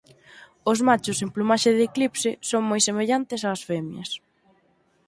Os 0.71 0.79
machos 0.87 1.17
en 1.23 1.29
plumaxe 1.35 1.69
de 1.77 1.83
eclipse 1.89 2.29
son 2.49 2.61
moi 2.69 2.81
semellantes 2.87 3.41
ás 3.51 3.61
femias. 3.69 4.09